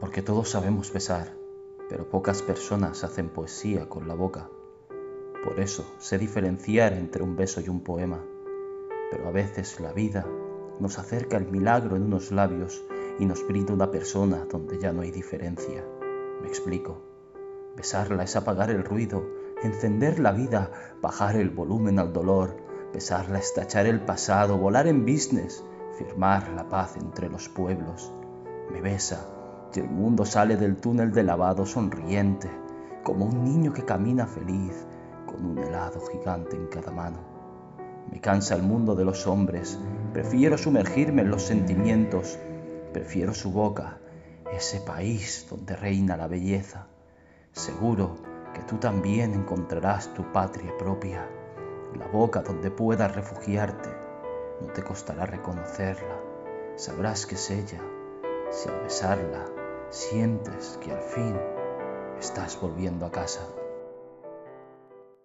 porque 0.00 0.22
todos 0.22 0.50
sabemos 0.50 0.92
besar, 0.92 1.34
pero 1.88 2.08
pocas 2.08 2.42
personas 2.42 3.02
hacen 3.02 3.28
poesía 3.28 3.88
con 3.88 4.06
la 4.06 4.14
boca. 4.14 4.48
Por 5.44 5.60
eso 5.60 5.84
sé 5.98 6.18
diferenciar 6.18 6.92
entre 6.92 7.22
un 7.22 7.36
beso 7.36 7.60
y 7.60 7.68
un 7.68 7.80
poema, 7.80 8.24
pero 9.10 9.28
a 9.28 9.32
veces 9.32 9.80
la 9.80 9.92
vida 9.92 10.26
nos 10.78 10.98
acerca 10.98 11.36
el 11.36 11.50
milagro 11.50 11.96
en 11.96 12.04
unos 12.04 12.30
labios 12.30 12.84
y 13.18 13.26
nos 13.26 13.46
brinda 13.46 13.72
una 13.72 13.90
persona 13.90 14.46
donde 14.50 14.78
ya 14.78 14.92
no 14.92 15.02
hay 15.02 15.10
diferencia. 15.10 15.84
Me 16.42 16.48
explico. 16.48 17.02
Besarla 17.76 18.24
es 18.24 18.36
apagar 18.36 18.70
el 18.70 18.84
ruido, 18.84 19.24
encender 19.62 20.18
la 20.20 20.32
vida, 20.32 20.70
bajar 21.00 21.36
el 21.36 21.50
volumen 21.50 21.98
al 21.98 22.12
dolor. 22.12 22.56
Besarla 22.92 23.38
es 23.38 23.54
tachar 23.54 23.86
el 23.86 24.00
pasado, 24.00 24.58
volar 24.58 24.86
en 24.86 25.04
business, 25.04 25.64
firmar 25.96 26.48
la 26.50 26.68
paz 26.68 26.96
entre 26.96 27.28
los 27.28 27.48
pueblos. 27.48 28.12
Me 28.70 28.80
besa 28.80 29.37
el 29.76 29.88
mundo 29.88 30.24
sale 30.24 30.56
del 30.56 30.76
túnel 30.76 31.12
de 31.12 31.22
lavado 31.22 31.66
sonriente, 31.66 32.50
como 33.02 33.26
un 33.26 33.44
niño 33.44 33.72
que 33.72 33.84
camina 33.84 34.26
feliz 34.26 34.86
con 35.26 35.44
un 35.44 35.58
helado 35.58 36.00
gigante 36.06 36.56
en 36.56 36.66
cada 36.66 36.90
mano. 36.90 37.18
Me 38.10 38.20
cansa 38.20 38.54
el 38.54 38.62
mundo 38.62 38.94
de 38.94 39.04
los 39.04 39.26
hombres, 39.26 39.78
prefiero 40.12 40.56
sumergirme 40.56 41.22
en 41.22 41.30
los 41.30 41.42
sentimientos, 41.42 42.38
prefiero 42.92 43.34
su 43.34 43.52
boca, 43.52 43.98
ese 44.52 44.80
país 44.80 45.46
donde 45.50 45.76
reina 45.76 46.16
la 46.16 46.26
belleza. 46.26 46.86
Seguro 47.52 48.16
que 48.54 48.62
tú 48.62 48.76
también 48.78 49.34
encontrarás 49.34 50.14
tu 50.14 50.32
patria 50.32 50.76
propia, 50.78 51.28
la 51.96 52.06
boca 52.06 52.42
donde 52.42 52.70
puedas 52.70 53.14
refugiarte. 53.14 53.90
No 54.62 54.72
te 54.72 54.82
costará 54.82 55.26
reconocerla, 55.26 56.18
sabrás 56.76 57.26
que 57.26 57.34
es 57.34 57.50
ella 57.50 57.80
si 58.50 58.70
besarla 58.82 59.44
sientes 59.90 60.78
que 60.82 60.92
al 60.92 61.02
fin 61.02 61.38
estás 62.18 62.60
volviendo 62.60 63.06
a 63.06 63.10
casa. 63.10 63.46